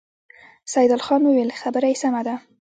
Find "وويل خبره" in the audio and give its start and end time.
1.25-1.87